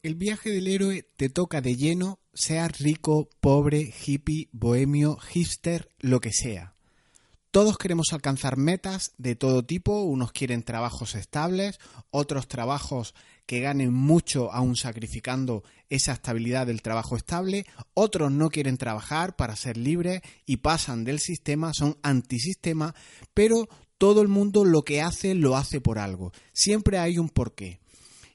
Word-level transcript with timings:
El 0.00 0.14
viaje 0.14 0.50
del 0.50 0.68
héroe 0.68 1.02
te 1.16 1.28
toca 1.28 1.60
de 1.60 1.74
lleno, 1.74 2.20
seas 2.32 2.78
rico, 2.78 3.28
pobre, 3.40 3.92
hippie, 4.06 4.48
bohemio, 4.52 5.16
hipster, 5.16 5.90
lo 5.98 6.20
que 6.20 6.30
sea. 6.32 6.76
Todos 7.50 7.78
queremos 7.78 8.12
alcanzar 8.12 8.56
metas 8.56 9.12
de 9.18 9.34
todo 9.34 9.64
tipo, 9.64 10.02
unos 10.02 10.30
quieren 10.30 10.62
trabajos 10.62 11.16
estables, 11.16 11.80
otros 12.10 12.46
trabajos 12.46 13.12
que 13.44 13.58
ganen 13.58 13.92
mucho 13.92 14.52
aún 14.52 14.76
sacrificando 14.76 15.64
esa 15.88 16.12
estabilidad 16.12 16.68
del 16.68 16.80
trabajo 16.80 17.16
estable, 17.16 17.66
otros 17.92 18.30
no 18.30 18.50
quieren 18.50 18.78
trabajar 18.78 19.34
para 19.34 19.56
ser 19.56 19.76
libres 19.76 20.22
y 20.46 20.58
pasan 20.58 21.02
del 21.02 21.18
sistema, 21.18 21.74
son 21.74 21.98
antisistema, 22.04 22.94
pero 23.34 23.68
todo 23.98 24.22
el 24.22 24.28
mundo 24.28 24.64
lo 24.64 24.82
que 24.82 25.02
hace 25.02 25.34
lo 25.34 25.56
hace 25.56 25.80
por 25.80 25.98
algo, 25.98 26.30
siempre 26.52 26.98
hay 26.98 27.18
un 27.18 27.30
porqué 27.30 27.80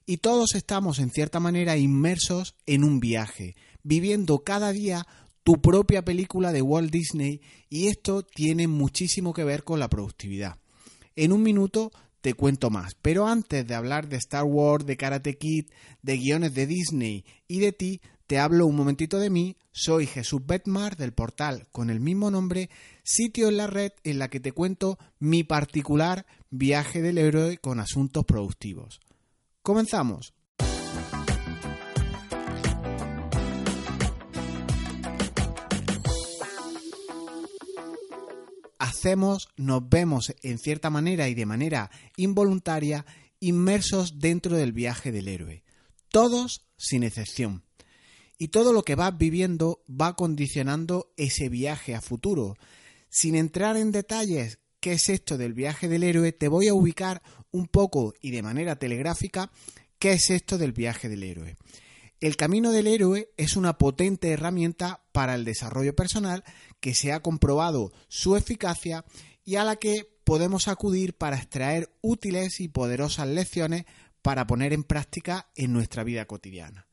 y 0.05 0.17
todos 0.17 0.55
estamos 0.55 0.99
en 0.99 1.09
cierta 1.11 1.39
manera 1.39 1.77
inmersos 1.77 2.55
en 2.65 2.83
un 2.83 2.99
viaje, 2.99 3.55
viviendo 3.83 4.39
cada 4.39 4.71
día 4.71 5.05
tu 5.43 5.61
propia 5.61 6.03
película 6.03 6.51
de 6.51 6.61
Walt 6.61 6.91
Disney 6.91 7.41
y 7.69 7.87
esto 7.87 8.23
tiene 8.23 8.67
muchísimo 8.67 9.33
que 9.33 9.43
ver 9.43 9.63
con 9.63 9.79
la 9.79 9.89
productividad. 9.89 10.57
En 11.15 11.31
un 11.31 11.43
minuto 11.43 11.91
te 12.21 12.33
cuento 12.33 12.69
más, 12.69 12.95
pero 13.01 13.27
antes 13.27 13.67
de 13.67 13.75
hablar 13.75 14.07
de 14.07 14.17
Star 14.17 14.45
Wars, 14.45 14.85
de 14.85 14.95
Karate 14.95 15.37
Kid, 15.37 15.65
de 16.01 16.17
guiones 16.17 16.53
de 16.53 16.67
Disney 16.67 17.25
y 17.47 17.59
de 17.59 17.73
ti, 17.73 18.01
te 18.27 18.39
hablo 18.39 18.65
un 18.65 18.77
momentito 18.77 19.19
de 19.19 19.29
mí, 19.29 19.57
soy 19.73 20.07
Jesús 20.07 20.41
Betmar 20.45 20.95
del 20.95 21.11
portal 21.11 21.67
con 21.71 21.89
el 21.89 21.99
mismo 21.99 22.31
nombre, 22.31 22.69
sitio 23.03 23.49
en 23.49 23.57
la 23.57 23.67
red 23.67 23.91
en 24.05 24.19
la 24.19 24.29
que 24.29 24.39
te 24.39 24.53
cuento 24.53 24.97
mi 25.19 25.43
particular 25.43 26.25
viaje 26.49 27.01
del 27.01 27.17
héroe 27.17 27.57
con 27.57 27.81
asuntos 27.81 28.23
productivos. 28.23 29.01
Comenzamos. 29.63 30.33
Hacemos, 38.77 39.47
nos 39.55 39.87
vemos 39.87 40.33
en 40.43 40.59
cierta 40.59 40.89
manera 40.89 41.29
y 41.29 41.33
de 41.33 41.45
manera 41.45 41.89
involuntaria 42.17 43.05
inmersos 43.39 44.19
dentro 44.19 44.57
del 44.57 44.73
viaje 44.73 45.13
del 45.13 45.29
héroe. 45.29 45.63
Todos 46.09 46.67
sin 46.77 47.03
excepción. 47.03 47.63
Y 48.37 48.49
todo 48.49 48.73
lo 48.73 48.83
que 48.83 48.95
vas 48.95 49.17
viviendo 49.17 49.81
va 49.89 50.17
condicionando 50.17 51.13
ese 51.15 51.47
viaje 51.47 51.95
a 51.95 52.01
futuro. 52.01 52.57
Sin 53.09 53.35
entrar 53.35 53.77
en 53.77 53.93
detalles 53.93 54.59
qué 54.83 54.91
es 54.91 55.07
esto 55.07 55.37
del 55.37 55.53
viaje 55.53 55.87
del 55.87 56.03
héroe, 56.03 56.33
te 56.33 56.49
voy 56.49 56.67
a 56.67 56.73
ubicar 56.73 57.23
un 57.51 57.67
poco 57.67 58.13
y 58.19 58.31
de 58.31 58.43
manera 58.43 58.75
telegráfica 58.75 59.49
qué 59.97 60.11
es 60.11 60.29
esto 60.29 60.57
del 60.57 60.73
viaje 60.73 61.07
del 61.07 61.23
héroe. 61.23 61.55
El 62.19 62.35
camino 62.35 62.73
del 62.73 62.87
héroe 62.87 63.29
es 63.37 63.55
una 63.55 63.77
potente 63.77 64.31
herramienta 64.31 65.01
para 65.13 65.35
el 65.35 65.45
desarrollo 65.45 65.95
personal 65.95 66.43
que 66.81 66.95
se 66.95 67.13
ha 67.13 67.21
comprobado 67.21 67.93
su 68.09 68.35
eficacia 68.35 69.05
y 69.45 69.55
a 69.55 69.63
la 69.63 69.77
que 69.77 70.05
podemos 70.25 70.67
acudir 70.67 71.13
para 71.13 71.37
extraer 71.37 71.89
útiles 72.01 72.59
y 72.59 72.67
poderosas 72.67 73.29
lecciones 73.29 73.85
para 74.21 74.47
poner 74.47 74.73
en 74.73 74.83
práctica 74.83 75.47
en 75.55 75.71
nuestra 75.71 76.03
vida 76.03 76.25
cotidiana. 76.25 76.87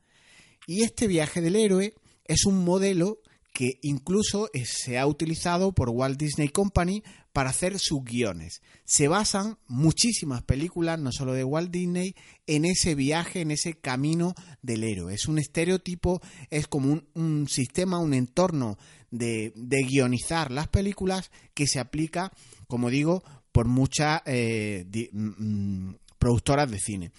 Y 0.64 0.84
este 0.84 1.08
viaje 1.08 1.40
del 1.40 1.56
héroe 1.56 1.94
es 2.24 2.44
un 2.44 2.64
modelo 2.64 3.20
que 3.52 3.78
incluso 3.82 4.48
se 4.64 4.98
ha 4.98 5.06
utilizado 5.06 5.72
por 5.72 5.90
Walt 5.90 6.18
Disney 6.18 6.48
Company 6.48 7.02
para 7.32 7.50
hacer 7.50 7.78
sus 7.78 8.02
guiones. 8.04 8.62
Se 8.84 9.08
basan 9.08 9.58
muchísimas 9.66 10.42
películas, 10.42 10.98
no 10.98 11.12
solo 11.12 11.32
de 11.32 11.44
Walt 11.44 11.70
Disney, 11.70 12.14
en 12.46 12.64
ese 12.64 12.94
viaje, 12.94 13.40
en 13.40 13.50
ese 13.50 13.74
camino 13.74 14.34
del 14.62 14.84
héroe. 14.84 15.14
Es 15.14 15.26
un 15.26 15.38
estereotipo, 15.38 16.20
es 16.50 16.66
como 16.66 17.00
un, 17.14 17.48
sistema, 17.48 17.98
un 17.98 18.14
entorno 18.14 18.78
de, 19.10 19.52
guionizar 19.88 20.50
las 20.50 20.68
películas 20.68 21.30
que 21.54 21.66
se 21.66 21.80
aplica, 21.80 22.32
como 22.66 22.90
digo, 22.90 23.22
por 23.52 23.66
muchas 23.66 24.22
eh, 24.26 24.86
mm, 25.12 25.88
mm, 25.88 25.96
productoras 26.18 26.70
de 26.70 26.78
cine. 26.78 27.12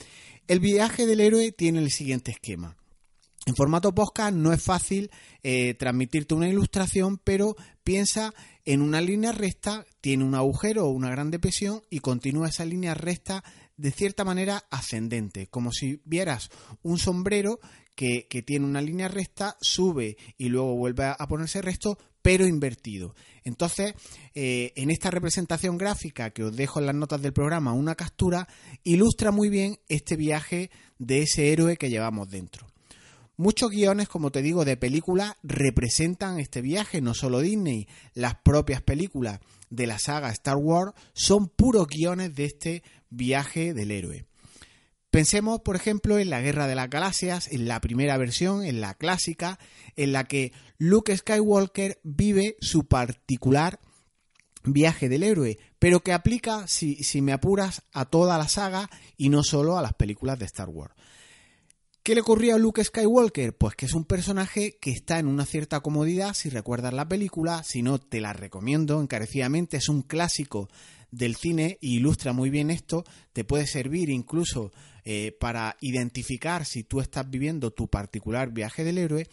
El 0.47 0.59
viaje 0.59 1.05
del 1.05 1.21
héroe 1.21 1.51
tiene 1.51 1.79
el 1.79 1.91
siguiente 1.91 2.31
esquema. 2.31 2.75
En 3.47 3.55
formato 3.55 3.93
podcast 3.93 4.35
no 4.35 4.53
es 4.53 4.61
fácil 4.61 5.09
eh, 5.41 5.73
transmitirte 5.73 6.35
una 6.35 6.47
ilustración, 6.47 7.17
pero 7.17 7.55
piensa 7.83 8.35
en 8.65 8.83
una 8.83 9.01
línea 9.01 9.31
recta, 9.31 9.83
tiene 9.99 10.23
un 10.23 10.35
agujero 10.35 10.85
o 10.85 10.91
una 10.91 11.09
gran 11.09 11.31
depresión 11.31 11.81
y 11.89 11.99
continúa 11.99 12.49
esa 12.49 12.65
línea 12.65 12.93
recta 12.93 13.43
de 13.77 13.91
cierta 13.91 14.23
manera 14.23 14.63
ascendente, 14.69 15.47
como 15.47 15.71
si 15.71 16.01
vieras 16.05 16.51
un 16.83 16.99
sombrero 16.99 17.59
que, 17.95 18.43
tiene 18.45 18.65
una 18.65 18.81
línea 18.81 19.07
recta, 19.07 19.57
sube 19.59 20.17
y 20.37 20.49
luego 20.49 20.75
vuelve 20.75 21.05
a 21.05 21.27
ponerse 21.27 21.63
recto, 21.63 21.97
pero 22.21 22.47
invertido. 22.47 23.15
Entonces, 23.43 23.95
eh, 24.35 24.71
en 24.75 24.91
esta 24.91 25.09
representación 25.09 25.77
gráfica 25.77 26.29
que 26.29 26.43
os 26.43 26.55
dejo 26.55 26.79
en 26.79 26.85
las 26.85 26.95
notas 26.95 27.21
del 27.21 27.33
programa, 27.33 27.73
una 27.73 27.95
captura, 27.95 28.47
ilustra 28.83 29.31
muy 29.31 29.49
bien 29.49 29.79
este 29.87 30.15
viaje 30.15 30.69
de 30.99 31.23
ese 31.23 31.51
héroe 31.51 31.77
que 31.77 31.89
llevamos 31.89 32.29
dentro. 32.29 32.70
Muchos 33.41 33.71
guiones, 33.71 34.07
como 34.07 34.31
te 34.31 34.43
digo, 34.43 34.65
de 34.65 34.77
películas 34.77 35.33
representan 35.41 36.39
este 36.39 36.61
viaje, 36.61 37.01
no 37.01 37.15
solo 37.15 37.39
Disney, 37.39 37.87
las 38.13 38.35
propias 38.35 38.83
películas 38.83 39.39
de 39.71 39.87
la 39.87 39.97
saga 39.97 40.29
Star 40.29 40.57
Wars 40.57 40.93
son 41.13 41.47
puros 41.47 41.87
guiones 41.87 42.35
de 42.35 42.45
este 42.45 42.83
viaje 43.09 43.73
del 43.73 43.89
héroe. 43.89 44.27
Pensemos, 45.09 45.61
por 45.61 45.75
ejemplo, 45.75 46.19
en 46.19 46.29
la 46.29 46.39
Guerra 46.39 46.67
de 46.67 46.75
las 46.75 46.91
Galaxias, 46.91 47.51
en 47.51 47.67
la 47.67 47.81
primera 47.81 48.15
versión, 48.17 48.63
en 48.63 48.79
la 48.79 48.93
clásica, 48.93 49.57
en 49.95 50.11
la 50.11 50.25
que 50.25 50.53
Luke 50.77 51.17
Skywalker 51.17 51.99
vive 52.03 52.57
su 52.61 52.85
particular 52.85 53.79
viaje 54.63 55.09
del 55.09 55.23
héroe, 55.23 55.57
pero 55.79 56.01
que 56.01 56.13
aplica, 56.13 56.67
si, 56.67 57.01
me 57.23 57.33
apuras, 57.33 57.81
a 57.91 58.05
toda 58.05 58.37
la 58.37 58.47
saga 58.47 58.87
y 59.17 59.29
no 59.29 59.41
solo 59.41 59.79
a 59.79 59.81
las 59.81 59.93
películas 59.93 60.37
de 60.37 60.45
Star 60.45 60.69
Wars. 60.69 60.93
¿Qué 62.03 62.15
le 62.15 62.21
ocurría 62.21 62.55
a 62.55 62.57
Luke 62.57 62.83
Skywalker? 62.83 63.55
Pues 63.55 63.75
que 63.75 63.85
es 63.85 63.93
un 63.93 64.05
personaje 64.05 64.75
que 64.81 64.89
está 64.89 65.19
en 65.19 65.27
una 65.27 65.45
cierta 65.45 65.81
comodidad, 65.81 66.33
si 66.33 66.49
recuerdas 66.49 66.95
la 66.95 67.07
película, 67.07 67.61
si 67.63 67.83
no 67.83 67.99
te 67.99 68.21
la 68.21 68.33
recomiendo 68.33 68.99
encarecidamente, 68.99 69.77
es 69.77 69.87
un 69.87 70.01
clásico 70.01 70.67
del 71.11 71.35
cine 71.35 71.77
y 71.79 71.97
ilustra 71.97 72.33
muy 72.33 72.49
bien 72.49 72.71
esto, 72.71 73.03
te 73.33 73.43
puede 73.43 73.67
servir 73.67 74.09
incluso 74.09 74.71
eh, 75.05 75.37
para 75.39 75.77
identificar 75.79 76.65
si 76.65 76.83
tú 76.83 77.01
estás 77.01 77.29
viviendo 77.29 77.69
tu 77.69 77.87
particular 77.87 78.51
viaje 78.51 78.83
del 78.83 78.97
héroe. 78.97 79.27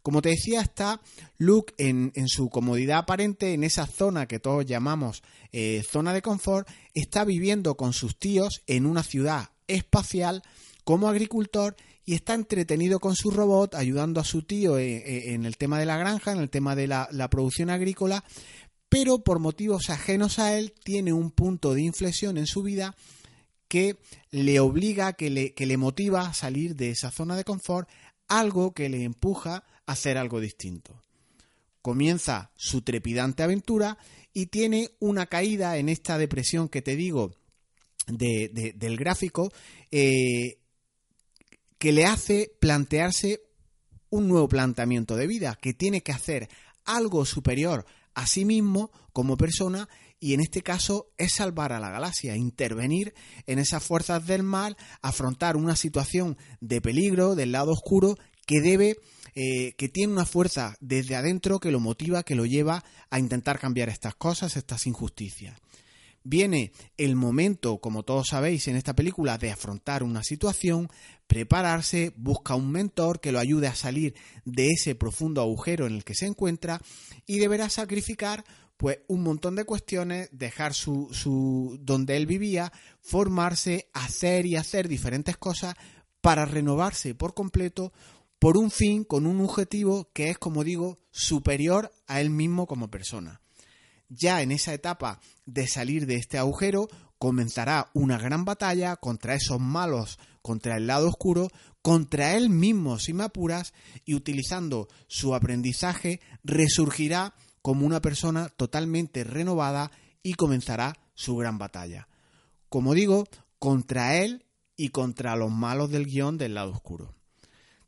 Como 0.00 0.22
te 0.22 0.30
decía, 0.30 0.62
está 0.62 1.02
Luke 1.36 1.74
en, 1.76 2.12
su 2.28 2.48
comodidad 2.48 3.00
aparente, 3.00 3.52
en 3.52 3.62
esa 3.62 3.86
zona 3.86 4.26
que 4.26 4.38
todos 4.38 4.64
llamamos 4.64 5.22
eh, 5.52 5.82
zona 5.86 6.14
de 6.14 6.22
confort, 6.22 6.66
está 6.94 7.26
viviendo 7.26 7.76
con 7.76 7.92
sus 7.92 8.18
tíos 8.18 8.62
en 8.66 8.86
una 8.86 9.02
ciudad 9.02 9.50
espacial 9.66 10.42
como 10.82 11.08
agricultor 11.08 11.76
y 12.06 12.14
está 12.14 12.34
entretenido 12.34 13.00
con 13.00 13.16
su 13.16 13.32
robot, 13.32 13.74
ayudando 13.74 14.20
a 14.20 14.24
su 14.24 14.42
tío 14.42 14.78
eh, 14.78 14.98
eh, 14.98 15.34
en, 15.34 15.44
el 15.44 15.56
tema 15.56 15.80
de 15.80 15.86
la 15.86 15.98
granja, 15.98 16.30
en 16.30 16.38
el 16.38 16.48
tema 16.48 16.76
de 16.76 16.86
la, 16.86 17.28
producción 17.28 17.68
agrícola, 17.68 18.24
pero 18.88 19.18
por 19.18 19.40
motivos 19.40 19.90
ajenos 19.90 20.38
a 20.38 20.56
él 20.56 20.72
tiene 20.84 21.12
un 21.12 21.32
punto 21.32 21.74
de 21.74 21.82
inflexión 21.82 22.38
en 22.38 22.46
su 22.46 22.62
vida 22.62 22.94
que 23.66 23.96
le 24.30 24.60
obliga, 24.60 25.14
que 25.14 25.28
le, 25.30 25.52
que 25.52 25.66
le 25.66 25.76
motiva 25.76 26.28
a 26.28 26.32
salir 26.32 26.76
de 26.76 26.90
esa 26.90 27.10
zona 27.10 27.36
de 27.36 27.42
confort, 27.42 27.88
algo 28.28 28.72
que 28.72 28.88
le 28.88 29.02
empuja 29.02 29.64
a 29.84 29.92
hacer 29.92 30.16
algo 30.16 30.38
distinto. 30.38 31.02
Comienza 31.82 32.52
su 32.54 32.82
trepidante 32.82 33.42
aventura 33.42 33.98
y 34.32 34.46
tiene 34.46 34.92
una 35.00 35.26
caída 35.26 35.76
en 35.76 35.88
esta 35.88 36.18
depresión 36.18 36.68
que 36.68 36.82
te 36.82 36.94
digo 36.94 37.34
del 38.06 38.96
gráfico, 38.96 39.52
eh, 39.90 40.58
que 41.78 41.92
le 41.92 42.06
hace 42.06 42.52
plantearse 42.60 43.42
un 44.10 44.28
nuevo 44.28 44.48
planteamiento 44.48 45.16
de 45.16 45.26
vida, 45.26 45.58
que 45.60 45.74
tiene 45.74 46.02
que 46.02 46.12
hacer 46.12 46.48
algo 46.84 47.24
superior 47.24 47.84
a 48.14 48.26
sí 48.26 48.44
mismo 48.44 48.90
como 49.12 49.36
persona 49.36 49.88
y 50.18 50.32
en 50.32 50.40
este 50.40 50.62
caso 50.62 51.10
es 51.18 51.34
salvar 51.34 51.72
a 51.72 51.80
la 51.80 51.90
galaxia, 51.90 52.36
intervenir 52.36 53.14
en 53.46 53.58
esas 53.58 53.84
fuerzas 53.84 54.26
del 54.26 54.42
mal, 54.42 54.76
afrontar 55.02 55.56
una 55.56 55.76
situación 55.76 56.38
de 56.60 56.80
peligro 56.80 57.34
del 57.34 57.52
lado 57.52 57.72
oscuro 57.72 58.16
que 58.46 58.60
debe, 58.60 58.96
eh, 59.34 59.74
que 59.76 59.88
tiene 59.88 60.12
una 60.12 60.24
fuerza 60.24 60.76
desde 60.80 61.16
adentro 61.16 61.58
que 61.60 61.70
lo 61.70 61.80
motiva, 61.80 62.22
que 62.22 62.34
lo 62.34 62.46
lleva 62.46 62.84
a 63.10 63.18
intentar 63.18 63.58
cambiar 63.58 63.90
estas 63.90 64.14
cosas, 64.14 64.56
estas 64.56 64.86
injusticias 64.86 65.60
viene 66.28 66.72
el 66.96 67.16
momento, 67.16 67.78
como 67.78 68.02
todos 68.02 68.28
sabéis 68.30 68.66
en 68.68 68.76
esta 68.76 68.94
película, 68.94 69.38
de 69.38 69.50
afrontar 69.50 70.02
una 70.02 70.22
situación, 70.22 70.88
prepararse, 71.26 72.12
busca 72.16 72.54
un 72.54 72.70
mentor 72.70 73.20
que 73.20 73.32
lo 73.32 73.38
ayude 73.38 73.68
a 73.68 73.74
salir 73.74 74.14
de 74.44 74.70
ese 74.70 74.94
profundo 74.94 75.40
agujero 75.40 75.86
en 75.86 75.94
el 75.94 76.04
que 76.04 76.14
se 76.14 76.26
encuentra 76.26 76.80
y 77.26 77.38
deberá 77.38 77.68
sacrificar 77.68 78.44
pues 78.76 78.98
un 79.08 79.22
montón 79.22 79.54
de 79.54 79.64
cuestiones, 79.64 80.28
dejar 80.32 80.74
su, 80.74 81.08
su 81.12 81.78
donde 81.80 82.16
él 82.16 82.26
vivía, 82.26 82.72
formarse, 83.00 83.88
hacer 83.94 84.44
y 84.44 84.56
hacer 84.56 84.88
diferentes 84.88 85.36
cosas 85.36 85.74
para 86.20 86.44
renovarse 86.44 87.14
por 87.14 87.34
completo 87.34 87.92
por 88.38 88.58
un 88.58 88.70
fin, 88.70 89.04
con 89.04 89.26
un 89.26 89.40
objetivo 89.40 90.10
que 90.12 90.28
es, 90.28 90.38
como 90.38 90.62
digo, 90.62 90.98
superior 91.10 91.92
a 92.06 92.20
él 92.20 92.30
mismo 92.30 92.66
como 92.66 92.90
persona. 92.90 93.40
Ya 94.08 94.42
en 94.42 94.52
esa 94.52 94.72
etapa 94.72 95.20
de 95.44 95.66
salir 95.66 96.06
de 96.06 96.16
este 96.16 96.38
agujero 96.38 96.88
comenzará 97.18 97.90
una 97.94 98.18
gran 98.18 98.44
batalla 98.44 98.96
contra 98.96 99.34
esos 99.34 99.60
malos, 99.60 100.18
contra 100.42 100.76
el 100.76 100.86
lado 100.86 101.08
oscuro, 101.08 101.48
contra 101.82 102.34
él 102.36 102.50
mismo 102.50 102.98
si 102.98 103.12
me 103.12 103.24
apuras, 103.24 103.72
y 104.04 104.14
utilizando 104.14 104.88
su 105.08 105.34
aprendizaje 105.34 106.20
resurgirá 106.44 107.34
como 107.62 107.86
una 107.86 108.00
persona 108.00 108.48
totalmente 108.48 109.24
renovada 109.24 109.90
y 110.22 110.34
comenzará 110.34 110.96
su 111.14 111.36
gran 111.36 111.58
batalla. 111.58 112.08
Como 112.68 112.94
digo, 112.94 113.26
contra 113.58 114.16
él 114.16 114.44
y 114.76 114.90
contra 114.90 115.36
los 115.36 115.50
malos 115.50 115.90
del 115.90 116.06
guion 116.06 116.38
del 116.38 116.54
lado 116.54 116.72
oscuro. 116.72 117.14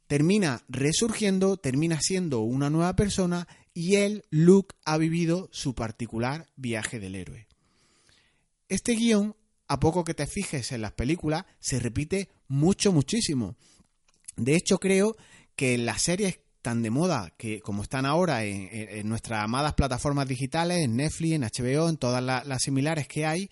Termina 0.07 0.63
resurgiendo, 0.69 1.59
termina 1.59 2.01
siendo 2.01 2.41
una 2.41 2.71
nueva 2.71 2.97
persona 2.97 3.47
y 3.79 3.95
él, 3.95 4.25
Luke, 4.31 4.75
ha 4.85 4.99
vivido 4.99 5.49
su 5.53 5.77
particular 5.77 6.49
viaje 6.57 6.99
del 6.99 7.15
héroe. 7.15 7.47
Este 8.69 8.97
guion, 8.97 9.37
a 9.69 9.79
poco 9.79 10.03
que 10.03 10.15
te 10.15 10.27
fijes 10.27 10.73
en 10.73 10.83
las 10.83 10.95
películas, 10.95 11.45
se 11.61 11.79
repite 11.79 12.29
mucho, 12.49 12.91
muchísimo. 12.93 13.55
De 14.35 14.57
hecho, 14.57 14.79
creo 14.79 15.17
que 15.55 15.75
en 15.75 15.87
las 15.87 16.03
series 16.03 16.41
tan 16.61 16.83
de 16.83 16.91
moda 16.91 17.33
que 17.39 17.61
como 17.61 17.85
están 17.85 18.05
ahora 18.05 18.43
en, 18.43 19.09
nuestras 19.09 19.45
amadas 19.45 19.75
plataformas 19.75 20.27
digitales, 20.27 20.79
en 20.79 20.97
Netflix, 20.97 21.35
en 21.35 21.43
HBO, 21.43 21.89
en 21.89 21.99
todas 21.99 22.21
las, 22.21 22.61
similares 22.61 23.07
que 23.07 23.27
hay, 23.27 23.49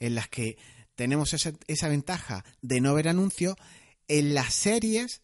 en 0.00 0.14
las 0.14 0.28
que 0.28 0.56
tenemos 0.94 1.34
esa, 1.34 1.52
esa 1.66 1.88
ventaja 1.90 2.46
de 2.62 2.80
no 2.80 2.94
ver 2.94 3.08
anuncios, 3.08 3.56
en 4.08 4.32
las 4.32 4.54
series 4.54 5.20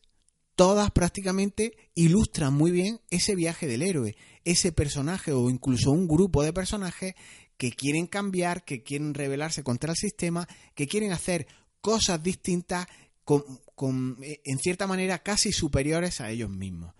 todas 0.54 0.90
prácticamente 0.90 1.76
ilustran 1.94 2.52
muy 2.54 2.70
bien 2.70 3.00
ese 3.10 3.34
viaje 3.34 3.66
del 3.66 3.82
héroe, 3.82 4.16
ese 4.44 4.72
personaje 4.72 5.32
o 5.32 5.50
incluso 5.50 5.90
un 5.90 6.06
grupo 6.06 6.42
de 6.42 6.52
personajes 6.52 7.14
que 7.56 7.72
quieren 7.72 8.06
cambiar, 8.06 8.64
que 8.64 8.82
quieren 8.82 9.14
rebelarse 9.14 9.62
contra 9.62 9.92
el 9.92 9.96
sistema, 9.96 10.48
que 10.74 10.86
quieren 10.86 11.12
hacer 11.12 11.46
cosas 11.80 12.22
distintas 12.22 12.86
con, 13.24 14.18
eh, 14.22 14.40
en 14.44 14.58
cierta 14.58 14.86
manera 14.86 15.22
casi 15.22 15.52
superiores 15.52 16.20
a 16.20 16.30
ellos 16.30 16.50
mismos. 16.50 16.94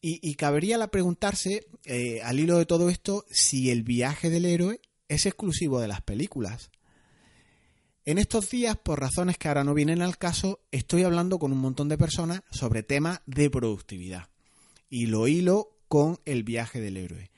Y, 0.00 0.36
cabría 0.36 0.78
la 0.78 0.92
preguntarse, 0.92 1.66
eh, 1.84 2.22
al 2.22 2.38
hilo 2.38 2.56
de 2.56 2.66
todo 2.66 2.88
esto, 2.88 3.24
si 3.32 3.70
el 3.70 3.82
viaje 3.82 4.30
del 4.30 4.44
héroe 4.44 4.80
es 5.08 5.26
exclusivo 5.26 5.80
de 5.80 5.88
las 5.88 6.02
películas. 6.02 6.70
En 8.08 8.16
estos 8.16 8.48
días, 8.48 8.74
por 8.74 9.00
razones 9.00 9.36
que 9.36 9.48
ahora 9.48 9.64
no 9.64 9.74
vienen 9.74 10.00
al 10.00 10.16
caso, 10.16 10.60
estoy 10.70 11.02
hablando 11.02 11.38
con 11.38 11.52
un 11.52 11.58
montón 11.58 11.90
de 11.90 11.98
personas 11.98 12.40
sobre 12.50 12.82
temas 12.82 13.20
de 13.26 13.50
productividad. 13.50 14.30
Y 14.88 15.08
lo 15.08 15.28
hilo 15.28 15.76
con 15.88 16.18
el 16.24 16.42
viaje 16.42 16.80
del 16.80 16.96
héroe. 16.96 17.30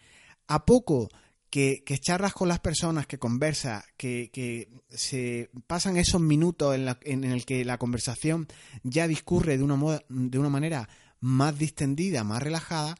A 0.47 0.65
poco 0.65 1.09
que, 1.51 1.83
charlas 2.01 2.35
con 2.35 2.47
las 2.47 2.61
personas, 2.61 3.09
que 3.09 3.19
conversa, 3.19 3.85
que, 3.97 4.69
se 4.91 5.51
pasan 5.67 5.97
esos 5.97 6.21
minutos 6.21 6.77
en, 6.77 6.87
en, 7.03 7.25
el 7.33 7.45
que 7.45 7.65
la 7.65 7.77
conversación 7.77 8.47
ya 8.85 9.09
discurre 9.09 9.59
de 9.59 9.65
una, 9.65 10.01
de 10.09 10.39
una 10.39 10.51
manera 10.51 10.89
más 11.19 11.59
distendida, 11.59 12.23
más 12.23 12.45
relajada, 12.45 12.95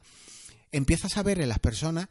empiezas 0.73 1.15
a 1.15 1.23
ver 1.23 1.39
en 1.39 1.47
las 1.47 1.59
personas 1.59 2.09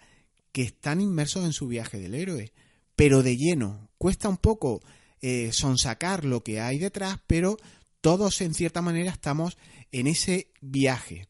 que 0.53 0.63
están 0.63 1.03
inmersos 1.03 1.45
en 1.45 1.53
su 1.53 1.69
viaje 1.69 1.99
del 1.99 2.15
héroe, 2.15 2.51
pero 2.97 3.23
de 3.23 3.37
lleno. 3.37 3.91
Cuesta 3.99 4.31
un 4.31 4.39
poco 4.39 4.81
eh, 5.23 5.53
sonsacar 5.53 6.25
lo 6.25 6.43
que 6.43 6.61
hay 6.61 6.79
detrás, 6.79 7.19
pero 7.27 7.57
todos 8.01 8.41
en 8.41 8.55
cierta 8.55 8.83
manera 8.83 9.11
estamos 9.11 9.59
en 9.93 10.07
ese 10.07 10.49
viaje. 10.61 11.27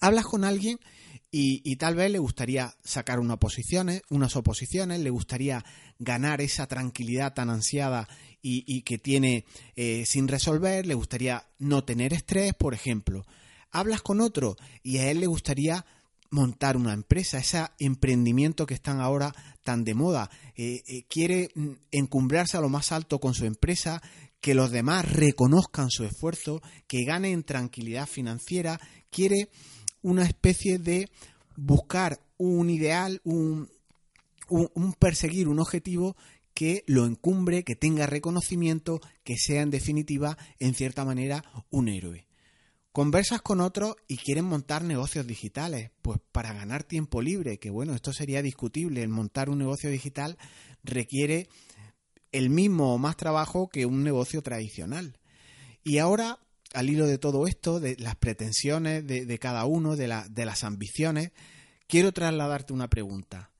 Hablas 0.00 0.26
con 0.26 0.44
alguien 0.44 0.78
y, 1.30 1.76
tal 1.76 1.94
vez 1.94 2.10
le 2.10 2.18
gustaría 2.18 2.74
sacar 2.82 3.20
unas 3.20 3.34
oposiciones, 3.34 4.02
unas 4.08 4.34
oposiciones, 4.34 5.00
le 5.00 5.10
gustaría 5.10 5.64
ganar 5.98 6.40
esa 6.40 6.66
tranquilidad 6.66 7.34
tan 7.34 7.50
ansiada 7.50 8.08
y, 8.40 8.82
que 8.82 8.96
tiene 8.98 9.44
eh, 9.76 10.04
sin 10.06 10.26
resolver, 10.26 10.86
le 10.86 10.94
gustaría 10.94 11.46
no 11.58 11.84
tener 11.84 12.14
estrés, 12.14 12.54
por 12.54 12.72
ejemplo. 12.72 13.26
Hablas 13.70 14.00
con 14.00 14.20
otro 14.22 14.56
y 14.82 14.98
a 14.98 15.10
él 15.10 15.20
le 15.20 15.26
gustaría 15.26 15.84
montar 16.30 16.76
una 16.76 16.92
empresa, 16.92 17.38
ese 17.38 17.64
emprendimiento 17.78 18.66
que 18.66 18.74
están 18.74 19.00
ahora 19.00 19.34
tan 19.62 19.84
de 19.84 19.94
moda. 19.94 20.30
Eh, 20.56 20.82
eh, 20.86 21.04
quiere 21.08 21.50
mm, 21.54 21.70
encumbrarse 21.90 22.56
a 22.56 22.60
lo 22.60 22.68
más 22.68 22.92
alto 22.92 23.18
con 23.18 23.34
su 23.34 23.44
empresa, 23.44 24.02
que 24.40 24.54
los 24.54 24.70
demás 24.70 25.10
reconozcan 25.10 25.90
su 25.90 26.04
esfuerzo, 26.04 26.62
que 26.86 27.04
ganen 27.04 27.42
tranquilidad 27.42 28.06
financiera, 28.06 28.80
quiere 29.10 29.48
una 30.02 30.24
especie 30.24 30.78
de 30.78 31.10
buscar 31.56 32.20
un 32.36 32.70
ideal, 32.70 33.20
un, 33.24 33.68
un, 34.48 34.92
perseguir 34.94 35.48
un 35.48 35.58
objetivo 35.58 36.16
que 36.54 36.84
lo 36.86 37.04
encumbre, 37.04 37.64
que 37.64 37.76
tenga 37.76 38.06
reconocimiento, 38.06 39.00
que 39.24 39.36
sea 39.36 39.62
en 39.62 39.70
definitiva, 39.70 40.38
en 40.60 40.74
cierta 40.74 41.04
manera, 41.04 41.44
un 41.70 41.88
héroe. 41.88 42.27
Conversas 42.92 43.42
con 43.42 43.60
otros 43.60 43.96
y 44.08 44.16
quieren 44.16 44.44
montar 44.44 44.82
negocios 44.82 45.26
digitales, 45.26 45.90
pues 46.02 46.18
para 46.32 46.52
ganar 46.52 46.84
tiempo 46.84 47.22
libre, 47.22 47.58
que 47.58 47.70
bueno, 47.70 47.94
esto 47.94 48.12
sería 48.12 48.42
discutible, 48.42 49.02
el 49.02 49.08
montar 49.08 49.50
un 49.50 49.58
negocio 49.58 49.90
digital 49.90 50.38
requiere 50.82 51.48
el 52.32 52.50
mismo 52.50 52.94
o 52.94 52.98
más 52.98 53.16
trabajo 53.16 53.68
que 53.68 53.86
un 53.86 54.02
negocio 54.02 54.42
tradicional. 54.42 55.18
Y 55.84 55.98
ahora 55.98 56.40
al 56.74 56.90
hilo 56.90 57.06
de 57.06 57.18
todo 57.18 57.46
esto, 57.46 57.80
de 57.80 57.96
las 57.98 58.16
pretensiones 58.16 59.06
de, 59.06 59.38
cada 59.38 59.64
uno, 59.64 59.96
de, 59.96 60.24
de 60.30 60.44
las 60.44 60.64
ambiciones, 60.64 61.32
quiero 61.86 62.12
trasladarte 62.12 62.72
una 62.72 62.88
pregunta. 62.88 63.50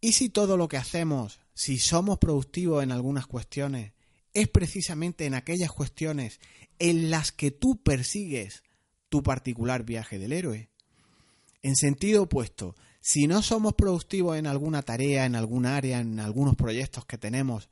¿Y 0.00 0.12
si 0.12 0.28
todo 0.28 0.56
lo 0.56 0.68
que 0.68 0.76
hacemos, 0.76 1.40
si 1.54 1.78
somos 1.78 2.18
productivos 2.18 2.82
en 2.82 2.92
algunas 2.92 3.26
cuestiones, 3.26 3.92
es 4.34 4.48
precisamente 4.48 5.26
en 5.26 5.34
aquellas 5.34 5.72
cuestiones 5.72 6.40
en 6.78 7.10
las 7.10 7.32
que 7.32 7.50
tú 7.50 7.82
persigues 7.82 8.62
tu 9.08 9.22
particular 9.22 9.84
viaje 9.84 10.18
del 10.18 10.32
héroe? 10.32 10.68
En 11.62 11.76
sentido 11.76 12.24
opuesto, 12.24 12.74
si 13.00 13.26
no 13.26 13.42
somos 13.42 13.74
productivos 13.74 14.36
en 14.38 14.46
alguna 14.46 14.82
tarea, 14.82 15.26
en 15.26 15.36
alguna 15.36 15.76
área, 15.76 16.00
en 16.00 16.18
algunos 16.18 16.56
proyectos 16.56 17.04
que 17.04 17.18
tenemos, 17.18 17.68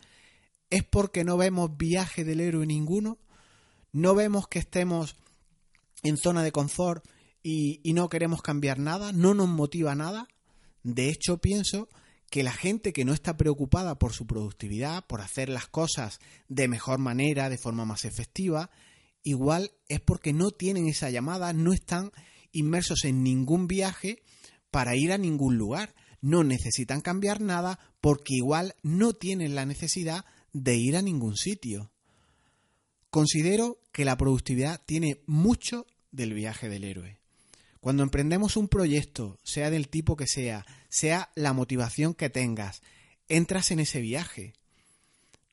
¿es 0.70 0.84
porque 0.84 1.24
no 1.24 1.36
vemos 1.36 1.76
viaje 1.76 2.24
del 2.24 2.40
héroe 2.40 2.66
ninguno? 2.66 3.18
no 3.92 4.14
vemos 4.14 4.48
que 4.48 4.58
estemos 4.58 5.16
en 6.02 6.16
zona 6.16 6.42
de 6.42 6.52
confort 6.52 7.04
y, 7.42 7.80
no 7.94 8.08
queremos 8.08 8.42
cambiar 8.42 8.78
nada, 8.78 9.12
no 9.12 9.34
nos 9.34 9.48
motiva 9.48 9.94
nada. 9.94 10.28
De 10.82 11.08
hecho, 11.08 11.38
pienso 11.38 11.88
que 12.30 12.44
la 12.44 12.52
gente 12.52 12.92
que 12.92 13.04
no 13.04 13.12
está 13.12 13.36
preocupada 13.36 13.98
por 13.98 14.12
su 14.12 14.26
productividad, 14.26 15.04
por 15.06 15.20
hacer 15.20 15.48
las 15.48 15.66
cosas 15.66 16.20
de 16.48 16.68
mejor 16.68 16.98
manera, 16.98 17.50
de 17.50 17.58
forma 17.58 17.84
más 17.84 18.04
efectiva, 18.04 18.70
igual 19.22 19.72
es 19.88 20.00
porque 20.00 20.32
no 20.32 20.52
tienen 20.52 20.86
esa 20.86 21.10
llamada, 21.10 21.52
no 21.52 21.72
están 21.72 22.12
inmersos 22.52 23.04
en 23.04 23.22
ningún 23.22 23.66
viaje 23.66 24.22
para 24.70 24.96
ir 24.96 25.12
a 25.12 25.18
ningún 25.18 25.56
lugar. 25.56 25.94
No 26.20 26.44
necesitan 26.44 27.00
cambiar 27.00 27.40
nada 27.40 27.78
porque 28.00 28.34
igual 28.36 28.74
no 28.82 29.12
tienen 29.12 29.54
la 29.54 29.66
necesidad 29.66 30.24
de 30.52 30.76
ir 30.76 30.96
a 30.96 31.02
ningún 31.02 31.36
sitio. 31.36 31.90
Considero 33.10 33.80
que 33.92 34.04
la 34.04 34.16
productividad 34.16 34.80
tiene 34.86 35.20
mucho 35.26 35.86
del 36.12 36.32
viaje 36.34 36.68
del 36.68 36.84
héroe. 36.84 37.19
Cuando 37.80 38.02
emprendemos 38.02 38.56
un 38.56 38.68
proyecto, 38.68 39.38
sea 39.42 39.70
del 39.70 39.88
tipo 39.88 40.16
que 40.16 40.26
sea, 40.26 40.66
sea 40.88 41.30
la 41.34 41.54
motivación 41.54 42.14
que 42.14 42.28
tengas, 42.28 42.82
entras 43.28 43.70
en 43.70 43.80
ese 43.80 44.00
viaje. 44.00 44.52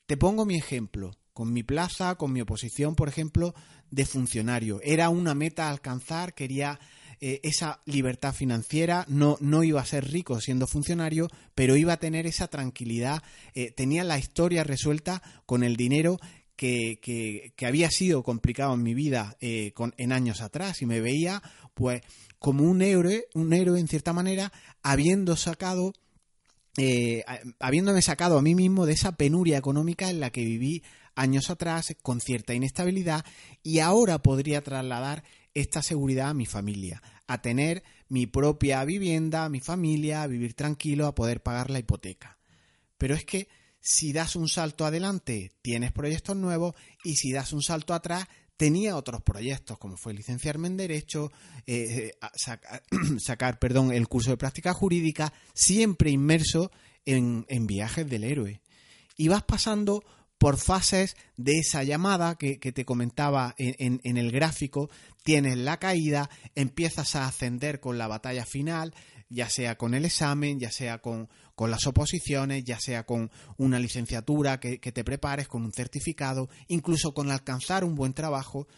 Te 0.06 0.16
pongo 0.16 0.44
mi 0.44 0.56
ejemplo, 0.56 1.16
con 1.32 1.52
mi 1.52 1.62
plaza, 1.62 2.16
con 2.16 2.32
mi 2.32 2.40
oposición, 2.42 2.94
por 2.94 3.08
ejemplo, 3.08 3.54
de 3.90 4.04
funcionario. 4.04 4.80
Era 4.82 5.08
una 5.08 5.34
meta 5.34 5.68
a 5.68 5.70
alcanzar, 5.70 6.34
quería 6.34 6.78
eh, 7.20 7.40
esa 7.42 7.80
libertad 7.86 8.34
financiera, 8.34 9.04
no, 9.08 9.38
no 9.40 9.64
iba 9.64 9.80
a 9.80 9.86
ser 9.86 10.10
rico 10.10 10.40
siendo 10.40 10.66
funcionario, 10.66 11.28
pero 11.54 11.76
iba 11.76 11.94
a 11.94 11.98
tener 11.98 12.26
esa 12.26 12.48
tranquilidad, 12.48 13.22
eh, 13.54 13.70
tenía 13.70 14.04
la 14.04 14.18
historia 14.18 14.64
resuelta 14.64 15.22
con 15.46 15.64
el 15.64 15.76
dinero 15.76 16.18
que, 16.58 17.54
había 17.62 17.90
sido 17.90 18.22
complicado 18.22 18.74
en 18.74 18.82
mi 18.82 18.92
vida 18.92 19.36
eh, 19.40 19.72
en 19.96 20.12
años 20.12 20.40
atrás 20.42 20.82
y 20.82 20.86
me 20.86 21.00
veía 21.00 21.40
pues 21.72 22.02
como 22.38 22.64
un 22.64 22.82
héroe, 22.82 23.26
un 23.34 23.52
héroe 23.52 23.78
en 23.78 23.86
cierta 23.86 24.12
manera, 24.12 24.52
habiendo 24.82 25.36
sacado, 25.36 25.92
eh, 26.76 27.24
habiéndome 27.60 28.02
sacado 28.02 28.38
a 28.38 28.42
mí 28.42 28.54
mismo 28.54 28.86
de 28.86 28.94
esa 28.94 29.12
penuria 29.12 29.56
económica 29.56 30.10
en 30.10 30.20
la 30.20 30.30
que 30.30 30.44
viví 30.44 30.82
años 31.14 31.48
atrás 31.48 31.94
con 32.02 32.20
cierta 32.20 32.54
inestabilidad 32.54 33.24
y 33.62 33.78
ahora 33.78 34.20
podría 34.20 34.60
trasladar 34.62 35.22
esta 35.54 35.82
seguridad 35.82 36.30
a 36.30 36.34
mi 36.34 36.46
familia, 36.46 37.02
a 37.28 37.40
tener 37.40 37.84
mi 38.08 38.26
propia 38.26 38.84
vivienda, 38.84 39.48
mi 39.48 39.60
familia, 39.60 40.22
a 40.22 40.26
vivir 40.26 40.54
tranquilo, 40.54 41.06
a 41.06 41.14
poder 41.14 41.42
pagar 41.42 41.70
la 41.70 41.78
hipoteca. 41.78 42.38
Pero 42.96 43.14
es 43.14 43.24
que 43.24 43.48
si 43.90 44.12
das 44.12 44.36
un 44.36 44.48
salto 44.48 44.84
adelante, 44.84 45.50
tienes 45.62 45.92
proyectos 45.92 46.36
nuevos 46.36 46.74
y 47.04 47.16
si 47.16 47.32
das 47.32 47.54
un 47.54 47.62
salto 47.62 47.94
atrás, 47.94 48.28
tenía 48.58 48.94
otros 48.94 49.22
proyectos, 49.22 49.78
como 49.78 49.96
fue 49.96 50.12
licenciarme 50.12 50.68
en 50.68 50.76
Derecho, 50.76 51.32
eh, 51.66 52.12
sacar, 52.34 52.82
sacar 53.18 53.58
perdón, 53.58 53.90
el 53.90 54.06
curso 54.06 54.28
de 54.28 54.36
práctica 54.36 54.74
jurídica, 54.74 55.32
siempre 55.54 56.10
inmerso 56.10 56.70
en, 57.06 57.46
viajes 57.66 58.06
del 58.06 58.24
héroe. 58.24 58.60
Y 59.16 59.28
vas 59.28 59.44
pasando 59.44 60.04
por 60.36 60.58
fases 60.58 61.16
de 61.38 61.58
esa 61.58 61.82
llamada 61.82 62.34
que, 62.34 62.58
te 62.58 62.84
comentaba 62.84 63.54
en, 63.56 64.02
en, 64.04 64.16
el 64.18 64.30
gráfico, 64.30 64.90
tienes 65.24 65.56
la 65.56 65.78
caída, 65.78 66.28
empiezas 66.54 67.16
a 67.16 67.26
ascender 67.26 67.80
con 67.80 67.96
la 67.96 68.06
batalla 68.06 68.44
final, 68.44 68.92
ya 69.30 69.48
sea 69.48 69.78
con 69.78 69.94
el 69.94 70.04
examen, 70.04 70.60
ya 70.60 70.70
sea 70.70 70.98
con, 70.98 71.30
con 71.58 71.72
las 71.72 71.88
oposiciones, 71.88 72.62
ya 72.62 72.78
sea 72.78 73.02
con 73.02 73.32
una 73.56 73.80
licenciatura 73.80 74.60
que, 74.60 74.78
te 74.78 75.02
prepares, 75.02 75.48
con 75.48 75.64
un 75.64 75.72
certificado, 75.72 76.48
incluso 76.68 77.12
con 77.12 77.32
alcanzar 77.32 77.82
un 77.82 77.96
buen 77.96 78.14
trabajo. 78.14 78.68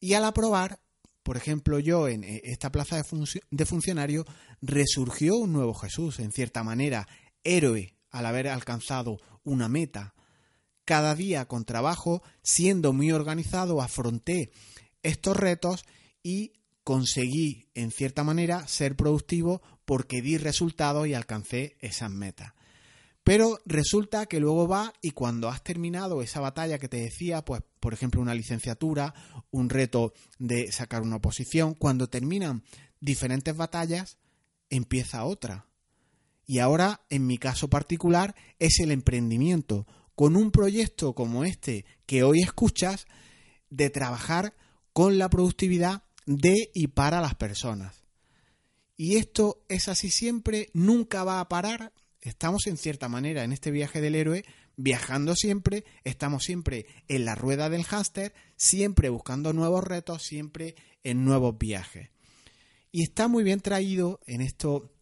Y 0.00 0.14
al 0.14 0.24
aprobar, 0.24 0.80
por 1.22 1.36
ejemplo, 1.36 1.80
yo 1.80 2.08
en 2.08 2.24
eh, 2.24 2.40
esta 2.44 2.72
plaza 2.72 2.96
de, 2.96 3.02
de 3.50 3.66
funcionario, 3.66 4.24
resurgió 4.62 5.36
un 5.36 5.52
nuevo 5.52 5.74
Jesús, 5.74 6.18
en 6.18 6.32
cierta 6.32 6.64
manera, 6.64 7.06
héroe 7.42 7.94
al 8.10 8.24
haber 8.24 8.48
alcanzado 8.48 9.18
una 9.42 9.68
meta. 9.68 10.14
Cada 10.86 11.14
día 11.14 11.44
con 11.44 11.66
trabajo, 11.66 12.22
siendo 12.42 12.94
muy 12.94 13.12
organizado, 13.12 13.82
afronté 13.82 14.50
estos 15.02 15.36
retos 15.36 15.84
y 16.22 16.52
conseguí, 16.84 17.70
en 17.74 17.90
cierta 17.90 18.22
manera, 18.22 18.68
ser 18.68 18.94
productivo 18.94 19.62
porque 19.84 20.22
di 20.22 20.36
resultados 20.38 21.08
y 21.08 21.14
alcancé 21.14 21.76
esas 21.80 22.10
metas. 22.10 22.52
Pero 23.24 23.58
resulta 23.64 24.26
que 24.26 24.38
luego 24.38 24.68
va 24.68 24.92
y 25.00 25.12
cuando 25.12 25.48
has 25.48 25.64
terminado 25.64 26.20
esa 26.20 26.40
batalla 26.40 26.78
que 26.78 26.90
te 26.90 26.98
decía, 26.98 27.42
pues 27.42 27.62
por 27.80 27.94
ejemplo 27.94 28.20
una 28.20 28.34
licenciatura, 28.34 29.14
un 29.50 29.70
reto 29.70 30.12
de 30.38 30.70
sacar 30.70 31.00
una 31.00 31.16
oposición, 31.16 31.72
cuando 31.74 32.10
terminan 32.10 32.64
diferentes 33.00 33.56
batallas, 33.56 34.18
empieza 34.68 35.24
otra. 35.24 35.66
Y 36.46 36.58
ahora, 36.58 37.00
en 37.08 37.26
mi 37.26 37.38
caso 37.38 37.68
particular, 37.68 38.34
es 38.58 38.78
el 38.80 38.90
emprendimiento, 38.90 39.86
con 40.14 40.36
un 40.36 40.50
proyecto 40.50 41.14
como 41.14 41.44
este 41.44 41.86
que 42.04 42.22
hoy 42.22 42.42
escuchas, 42.42 43.06
de 43.70 43.88
trabajar 43.88 44.54
con 44.92 45.18
la 45.18 45.28
productividad 45.30 46.03
de 46.26 46.70
y 46.74 46.88
para 46.88 47.20
las 47.20 47.34
personas. 47.34 48.04
Y 48.96 49.16
esto 49.16 49.64
es 49.68 49.88
así 49.88 50.10
siempre, 50.10 50.70
nunca 50.72 51.24
va 51.24 51.40
a 51.40 51.48
parar. 51.48 51.92
Estamos 52.20 52.66
en 52.66 52.76
cierta 52.76 53.08
manera 53.08 53.44
en 53.44 53.52
este 53.52 53.70
viaje 53.70 54.00
del 54.00 54.14
héroe, 54.14 54.44
viajando 54.76 55.34
siempre, 55.36 55.84
estamos 56.04 56.44
siempre 56.44 56.86
en 57.08 57.24
la 57.24 57.34
rueda 57.34 57.68
del 57.68 57.84
hámster, 57.84 58.32
siempre 58.56 59.08
buscando 59.08 59.52
nuevos 59.52 59.84
retos, 59.84 60.22
siempre 60.22 60.74
en 61.02 61.24
nuevos 61.24 61.58
viajes. 61.58 62.10
Y 62.92 63.02
está 63.02 63.28
muy 63.28 63.42
bien 63.42 63.60
traído 63.60 64.20
en 64.26 64.40
esto 64.40 64.94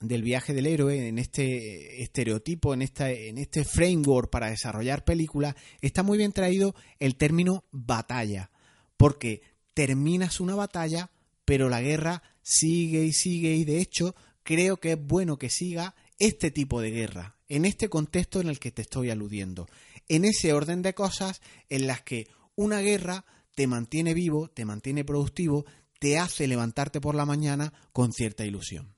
del 0.00 0.22
viaje 0.22 0.52
del 0.52 0.66
héroe, 0.66 1.08
en 1.08 1.18
este 1.18 2.02
estereotipo, 2.02 2.74
en, 2.74 2.82
esta, 2.82 3.10
en 3.10 3.38
este 3.38 3.64
framework 3.64 4.30
para 4.30 4.50
desarrollar 4.50 5.04
películas, 5.04 5.54
está 5.80 6.02
muy 6.02 6.18
bien 6.18 6.32
traído 6.32 6.74
el 6.98 7.16
término 7.16 7.64
batalla, 7.70 8.50
porque 8.96 9.42
terminas 9.74 10.40
una 10.40 10.54
batalla, 10.54 11.10
pero 11.44 11.68
la 11.68 11.80
guerra 11.80 12.22
sigue 12.42 13.04
y 13.04 13.12
sigue 13.12 13.54
y 13.54 13.64
de 13.64 13.80
hecho 13.80 14.14
creo 14.42 14.78
que 14.78 14.92
es 14.92 15.06
bueno 15.06 15.38
que 15.38 15.50
siga 15.50 15.94
este 16.18 16.50
tipo 16.50 16.80
de 16.80 16.90
guerra, 16.90 17.36
en 17.48 17.64
este 17.64 17.88
contexto 17.88 18.40
en 18.40 18.48
el 18.48 18.58
que 18.58 18.70
te 18.70 18.82
estoy 18.82 19.10
aludiendo, 19.10 19.68
en 20.08 20.24
ese 20.24 20.52
orden 20.52 20.82
de 20.82 20.94
cosas 20.94 21.40
en 21.68 21.86
las 21.86 22.02
que 22.02 22.28
una 22.54 22.80
guerra 22.80 23.24
te 23.54 23.66
mantiene 23.66 24.14
vivo, 24.14 24.48
te 24.48 24.64
mantiene 24.64 25.04
productivo, 25.04 25.64
te 25.98 26.18
hace 26.18 26.46
levantarte 26.46 27.00
por 27.00 27.14
la 27.14 27.26
mañana 27.26 27.72
con 27.92 28.12
cierta 28.12 28.44
ilusión. 28.44 28.94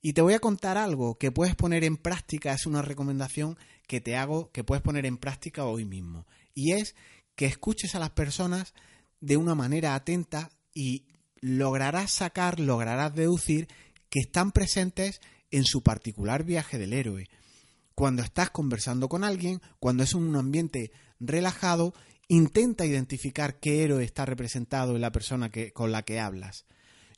Y 0.00 0.12
te 0.12 0.22
voy 0.22 0.34
a 0.34 0.38
contar 0.38 0.78
algo 0.78 1.18
que 1.18 1.32
puedes 1.32 1.56
poner 1.56 1.82
en 1.82 1.96
práctica, 1.96 2.52
es 2.52 2.66
una 2.66 2.82
recomendación 2.82 3.58
que 3.86 4.00
te 4.00 4.16
hago 4.16 4.50
que 4.52 4.64
puedes 4.64 4.82
poner 4.82 5.06
en 5.06 5.18
práctica 5.18 5.64
hoy 5.64 5.84
mismo. 5.84 6.26
Y 6.54 6.72
es 6.72 6.94
que 7.34 7.46
escuches 7.46 7.94
a 7.94 7.98
las 7.98 8.10
personas 8.10 8.74
de 9.20 9.36
una 9.36 9.54
manera 9.54 9.94
atenta 9.94 10.50
y 10.74 11.06
lograrás 11.40 12.12
sacar, 12.12 12.60
lograrás 12.60 13.14
deducir 13.14 13.68
que 14.10 14.20
están 14.20 14.52
presentes 14.52 15.20
en 15.50 15.64
su 15.64 15.82
particular 15.82 16.44
viaje 16.44 16.78
del 16.78 16.92
héroe. 16.92 17.28
Cuando 17.94 18.22
estás 18.22 18.50
conversando 18.50 19.08
con 19.08 19.24
alguien, 19.24 19.60
cuando 19.78 20.02
es 20.02 20.14
un 20.14 20.34
ambiente 20.36 20.92
relajado, 21.18 21.94
intenta 22.28 22.84
identificar 22.84 23.58
qué 23.58 23.84
héroe 23.84 24.04
está 24.04 24.26
representado 24.26 24.94
en 24.94 25.00
la 25.00 25.12
persona 25.12 25.50
que, 25.50 25.72
con 25.72 25.92
la 25.92 26.02
que 26.02 26.20
hablas. 26.20 26.66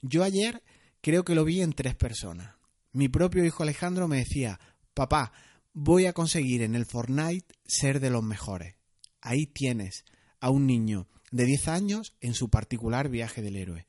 Yo 0.02 0.22
ayer 0.22 0.62
creo 1.00 1.24
que 1.24 1.34
lo 1.34 1.44
vi 1.44 1.62
en 1.62 1.72
tres 1.72 1.94
personas. 1.94 2.54
Mi 2.92 3.08
propio 3.08 3.44
hijo 3.44 3.62
Alejandro 3.62 4.08
me 4.08 4.18
decía, 4.18 4.60
papá, 4.94 5.32
voy 5.72 6.06
a 6.06 6.12
conseguir 6.12 6.62
en 6.62 6.74
el 6.74 6.86
Fortnite 6.86 7.46
ser 7.66 8.00
de 8.00 8.10
los 8.10 8.22
mejores. 8.22 8.76
Ahí 9.20 9.46
tienes 9.46 10.04
a 10.40 10.50
un 10.50 10.66
niño 10.66 11.08
de 11.30 11.44
10 11.44 11.68
años 11.68 12.14
en 12.20 12.34
su 12.34 12.48
particular 12.48 13.08
viaje 13.08 13.42
del 13.42 13.56
héroe. 13.56 13.86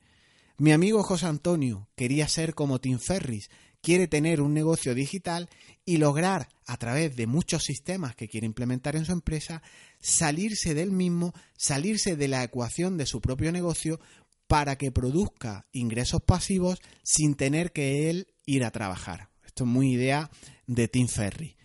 Mi 0.58 0.72
amigo 0.72 1.02
José 1.02 1.26
Antonio 1.26 1.88
quería 1.96 2.28
ser 2.28 2.54
como 2.54 2.80
Tim 2.80 2.98
Ferris, 2.98 3.48
quiere 3.80 4.08
tener 4.08 4.42
un 4.42 4.52
negocio 4.52 4.94
digital 4.94 5.48
y 5.84 5.96
lograr, 5.96 6.48
a 6.66 6.76
través 6.76 7.16
de 7.16 7.26
muchos 7.26 7.64
sistemas 7.64 8.14
que 8.14 8.28
quiere 8.28 8.46
implementar 8.46 8.94
en 8.94 9.04
su 9.04 9.12
empresa, 9.12 9.62
salirse 10.00 10.74
del 10.74 10.92
mismo, 10.92 11.32
salirse 11.56 12.14
de 12.14 12.28
la 12.28 12.44
ecuación 12.44 12.96
de 12.96 13.06
su 13.06 13.20
propio 13.20 13.52
negocio 13.52 14.00
para 14.46 14.76
que 14.76 14.92
produzca 14.92 15.66
ingresos 15.72 16.22
pasivos 16.22 16.80
sin 17.02 17.34
tener 17.34 17.72
que 17.72 18.10
él 18.10 18.28
ir 18.46 18.64
a 18.64 18.70
trabajar. 18.70 19.30
Esto 19.46 19.64
es 19.64 19.70
muy 19.70 19.92
idea 19.94 20.30
de 20.66 20.88
Tim 20.88 21.08
Ferris. 21.08 21.56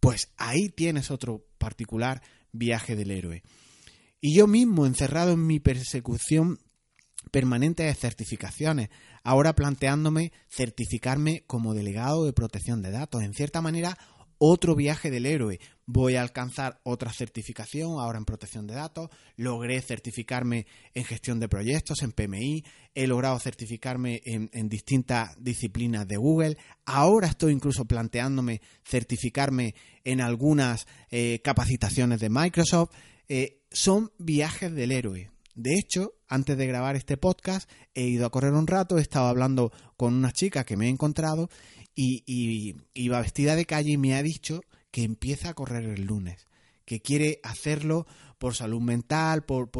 Pues 0.00 0.32
ahí 0.36 0.68
tienes 0.68 1.10
otro 1.10 1.46
particular 1.58 2.22
viaje 2.50 2.96
del 2.96 3.10
héroe. 3.10 3.42
Y 4.24 4.36
yo 4.36 4.46
mismo, 4.46 4.86
encerrado 4.86 5.32
en 5.32 5.44
mi 5.44 5.58
persecución 5.58 6.60
permanente 7.32 7.82
de 7.82 7.94
certificaciones, 7.94 8.88
ahora 9.24 9.56
planteándome 9.56 10.32
certificarme 10.48 11.42
como 11.48 11.74
delegado 11.74 12.24
de 12.24 12.32
protección 12.32 12.82
de 12.82 12.92
datos. 12.92 13.24
En 13.24 13.34
cierta 13.34 13.60
manera, 13.60 13.98
otro 14.38 14.76
viaje 14.76 15.10
del 15.10 15.26
héroe. 15.26 15.58
Voy 15.86 16.14
a 16.14 16.22
alcanzar 16.22 16.80
otra 16.84 17.12
certificación 17.12 17.98
ahora 17.98 18.18
en 18.18 18.24
protección 18.24 18.68
de 18.68 18.74
datos. 18.74 19.08
Logré 19.36 19.80
certificarme 19.82 20.66
en 20.94 21.04
gestión 21.04 21.40
de 21.40 21.48
proyectos, 21.48 22.02
en 22.02 22.12
PMI. 22.12 22.64
He 22.94 23.08
logrado 23.08 23.40
certificarme 23.40 24.20
en, 24.24 24.68
distintas 24.68 25.34
disciplinas 25.38 26.06
de 26.06 26.16
Google. 26.16 26.56
Ahora 26.84 27.26
estoy 27.26 27.52
incluso 27.52 27.86
planteándome 27.86 28.60
certificarme 28.84 29.74
en 30.04 30.20
algunas 30.20 30.86
eh, 31.10 31.40
capacitaciones 31.42 32.20
de 32.20 32.30
Microsoft. 32.30 32.90
Eh, 33.34 33.62
son 33.70 34.12
viajes 34.18 34.74
del 34.74 34.92
héroe. 34.92 35.30
De 35.54 35.78
hecho, 35.78 36.12
antes 36.28 36.58
de 36.58 36.66
grabar 36.66 36.96
este 36.96 37.16
podcast, 37.16 37.66
he 37.94 38.02
ido 38.02 38.26
a 38.26 38.30
correr 38.30 38.52
un 38.52 38.66
rato, 38.66 38.98
he 38.98 39.00
estado 39.00 39.26
hablando 39.26 39.72
con 39.96 40.12
una 40.12 40.32
chica 40.32 40.64
que 40.64 40.76
me 40.76 40.84
he 40.84 40.90
encontrado 40.90 41.48
y, 41.94 42.76
iba 42.92 43.22
vestida 43.22 43.56
de 43.56 43.64
calle 43.64 43.92
y 43.92 43.96
me 43.96 44.16
ha 44.16 44.22
dicho 44.22 44.60
que 44.90 45.02
empieza 45.02 45.48
a 45.48 45.54
correr 45.54 45.84
el 45.84 46.04
lunes, 46.04 46.46
que 46.84 47.00
quiere 47.00 47.40
hacerlo 47.42 48.06
por 48.36 48.54
salud 48.54 48.82
mental, 48.82 49.46
por, 49.46 49.70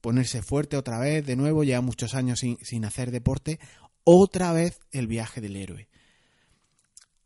ponerse 0.00 0.42
fuerte 0.42 0.76
otra 0.76 0.98
vez, 0.98 1.24
de 1.24 1.36
nuevo, 1.36 1.62
lleva 1.62 1.82
muchos 1.82 2.16
años 2.16 2.40
sin 2.40 2.84
hacer 2.84 3.12
deporte, 3.12 3.60
otra 4.02 4.52
vez 4.52 4.80
el 4.90 5.06
viaje 5.06 5.40
del 5.40 5.54
héroe. 5.54 5.89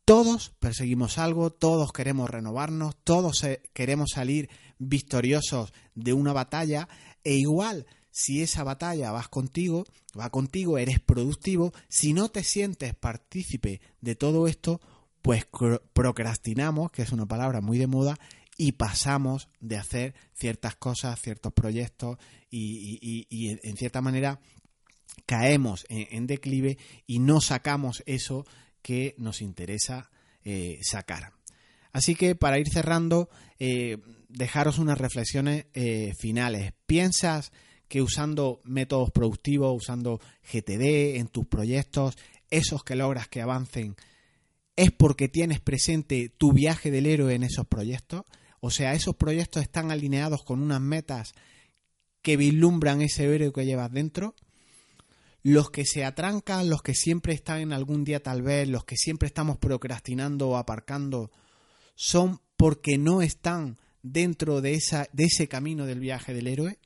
Todos 0.04 0.50
perseguimos 0.58 1.18
algo, 1.18 1.50
todos 1.50 1.92
queremos 1.92 2.28
renovarnos, 2.28 2.96
todos 3.04 3.44
queremos 3.72 4.10
salir 4.14 4.50
victoriosos 4.78 5.72
de 5.94 6.12
una 6.12 6.32
batalla 6.32 6.88
e 7.22 7.34
igual 7.34 7.86
si 8.10 8.42
esa 8.42 8.62
batalla 8.64 9.10
vas 9.10 9.28
contigo, 9.28 9.84
va 10.18 10.30
contigo, 10.30 10.78
eres 10.78 11.00
productivo, 11.00 11.72
si 11.88 12.12
no 12.12 12.28
te 12.28 12.44
sientes 12.44 12.94
partícipe 12.94 13.80
de 14.00 14.14
todo 14.14 14.46
esto, 14.46 14.80
pues 15.22 15.46
procrastinamos, 15.92 16.92
que 16.92 17.02
es 17.02 17.10
una 17.10 17.26
palabra 17.26 17.60
muy 17.60 17.78
de 17.78 17.86
moda, 17.86 18.18
y 18.56 18.72
pasamos 18.72 19.48
de 19.60 19.78
hacer 19.78 20.14
ciertas 20.32 20.76
cosas, 20.76 21.20
ciertos 21.20 21.52
proyectos 21.52 22.18
y, 22.50 23.58
en 23.62 23.76
cierta 23.76 24.00
manera 24.00 24.38
caemos 25.26 25.86
en, 25.88 26.26
declive 26.26 26.78
y 27.06 27.18
no 27.18 27.40
sacamos 27.40 28.02
eso 28.06 28.46
que 28.84 29.14
nos 29.16 29.40
interesa 29.40 30.10
eh, 30.44 30.78
sacar. 30.82 31.32
Así 31.90 32.14
que 32.14 32.34
para 32.34 32.58
ir 32.58 32.68
cerrando, 32.68 33.30
eh, 33.58 33.96
dejaros 34.28 34.78
unas 34.78 34.98
reflexiones 34.98 35.64
eh, 35.72 36.12
finales. 36.18 36.74
¿Piensas 36.84 37.50
que 37.88 38.02
usando 38.02 38.60
métodos 38.62 39.10
productivos, 39.10 39.74
usando 39.74 40.20
GTD 40.52 41.16
en 41.16 41.28
tus 41.28 41.46
proyectos, 41.46 42.18
esos 42.50 42.84
que 42.84 42.94
logras 42.94 43.26
que 43.26 43.40
avancen, 43.40 43.96
es 44.76 44.90
porque 44.90 45.28
tienes 45.28 45.60
presente 45.60 46.28
tu 46.28 46.52
viaje 46.52 46.90
del 46.90 47.06
héroe 47.06 47.34
en 47.34 47.42
esos 47.42 47.66
proyectos? 47.66 48.24
O 48.60 48.70
sea, 48.70 48.92
esos 48.92 49.16
proyectos 49.16 49.62
están 49.62 49.90
alineados 49.90 50.44
con 50.44 50.60
unas 50.60 50.82
metas 50.82 51.32
que 52.20 52.36
vislumbran 52.36 53.00
ese 53.00 53.24
héroe 53.34 53.52
que 53.52 53.64
llevas 53.64 53.92
dentro, 53.92 54.34
los 55.44 55.70
que 55.70 55.84
se 55.84 56.04
atrancan, 56.04 56.70
los 56.70 56.82
que 56.82 56.94
siempre 56.94 57.34
están 57.34 57.60
en 57.60 57.72
algún 57.74 58.02
día 58.02 58.22
tal 58.22 58.40
vez, 58.40 58.66
los 58.66 58.84
que 58.84 58.96
siempre 58.96 59.26
estamos 59.26 59.58
procrastinando 59.58 60.48
o 60.48 60.56
aparcando, 60.56 61.30
son 61.94 62.40
porque 62.56 62.96
no 62.96 63.20
están 63.20 63.78
dentro 64.02 64.62
de, 64.62 64.72
esa, 64.72 65.06
de 65.12 65.24
ese 65.24 65.46
camino 65.46 65.84
del 65.84 66.00
viaje 66.00 66.32
del 66.32 66.46
héroe. 66.46 66.78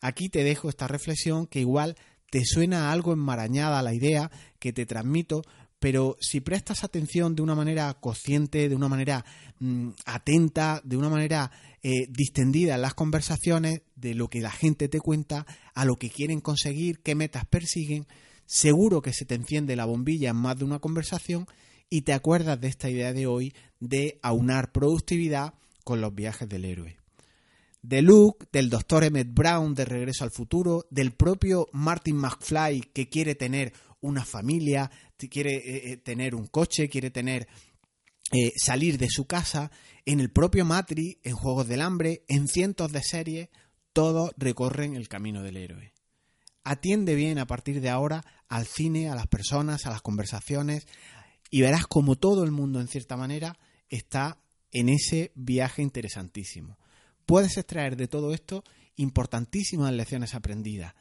Aquí 0.00 0.28
te 0.28 0.44
dejo 0.44 0.68
esta 0.68 0.86
reflexión 0.86 1.48
que 1.48 1.58
igual 1.58 1.96
te 2.30 2.44
suena 2.44 2.92
algo 2.92 3.12
enmarañada 3.12 3.82
la 3.82 3.94
idea 3.94 4.30
que 4.60 4.72
te 4.72 4.86
transmito, 4.86 5.42
pero 5.80 6.16
si 6.20 6.40
prestas 6.40 6.84
atención 6.84 7.34
de 7.34 7.42
una 7.42 7.54
manera 7.54 7.92
consciente, 7.94 8.68
de 8.68 8.76
una 8.76 8.88
manera 8.88 9.24
mm, 9.58 9.88
atenta, 10.04 10.82
de 10.84 10.96
una 10.98 11.08
manera 11.08 11.50
eh, 11.82 12.06
distendida 12.10 12.74
en 12.74 12.82
las 12.82 12.94
conversaciones, 12.94 13.80
de 13.96 14.14
lo 14.14 14.28
que 14.28 14.40
la 14.40 14.50
gente 14.50 14.88
te 14.88 15.00
cuenta, 15.00 15.46
a 15.74 15.84
lo 15.86 15.96
que 15.96 16.10
quieren 16.10 16.42
conseguir, 16.42 17.00
qué 17.00 17.14
metas 17.14 17.46
persiguen, 17.46 18.06
seguro 18.44 19.00
que 19.00 19.14
se 19.14 19.24
te 19.24 19.34
enciende 19.34 19.74
la 19.74 19.86
bombilla 19.86 20.30
en 20.30 20.36
más 20.36 20.58
de 20.58 20.66
una 20.66 20.80
conversación 20.80 21.46
y 21.88 22.02
te 22.02 22.12
acuerdas 22.12 22.60
de 22.60 22.68
esta 22.68 22.90
idea 22.90 23.14
de 23.14 23.26
hoy 23.26 23.54
de 23.80 24.20
aunar 24.22 24.72
productividad 24.72 25.54
con 25.82 26.02
los 26.02 26.14
viajes 26.14 26.48
del 26.48 26.66
héroe. 26.66 26.98
De 27.82 28.02
Luke, 28.02 28.46
del 28.52 28.68
doctor 28.68 29.04
Emmett 29.04 29.32
Brown 29.32 29.74
de 29.74 29.86
Regreso 29.86 30.24
al 30.24 30.30
Futuro, 30.30 30.84
del 30.90 31.12
propio 31.12 31.68
Martin 31.72 32.16
McFly 32.16 32.82
que 32.92 33.08
quiere 33.08 33.34
tener 33.34 33.72
una 34.02 34.24
familia, 34.24 34.90
quiere 35.28 35.56
eh, 35.56 35.92
eh, 35.92 35.96
tener 35.96 36.34
un 36.34 36.46
coche, 36.46 36.88
quiere 36.88 37.10
tener 37.10 37.48
eh, 38.32 38.52
salir 38.56 38.98
de 38.98 39.08
su 39.10 39.26
casa, 39.26 39.70
en 40.04 40.20
el 40.20 40.30
propio 40.30 40.64
Matrix, 40.64 41.18
en 41.24 41.34
Juegos 41.34 41.68
del 41.68 41.82
Hambre, 41.82 42.24
en 42.28 42.48
cientos 42.48 42.92
de 42.92 43.02
series, 43.02 43.48
todos 43.92 44.30
recorren 44.36 44.94
el 44.94 45.08
camino 45.08 45.42
del 45.42 45.56
héroe. 45.56 45.92
Atiende 46.62 47.14
bien 47.14 47.38
a 47.38 47.46
partir 47.46 47.80
de 47.80 47.90
ahora 47.90 48.24
al 48.48 48.66
cine, 48.66 49.08
a 49.08 49.14
las 49.14 49.26
personas, 49.26 49.86
a 49.86 49.90
las 49.90 50.02
conversaciones, 50.02 50.86
y 51.50 51.62
verás 51.62 51.86
como 51.86 52.16
todo 52.16 52.44
el 52.44 52.52
mundo, 52.52 52.80
en 52.80 52.88
cierta 52.88 53.16
manera, 53.16 53.58
está 53.88 54.38
en 54.70 54.88
ese 54.88 55.32
viaje 55.34 55.82
interesantísimo. 55.82 56.78
Puedes 57.26 57.56
extraer 57.56 57.96
de 57.96 58.08
todo 58.08 58.32
esto 58.32 58.62
importantísimas 58.96 59.92
lecciones 59.92 60.34
aprendidas. 60.34 60.94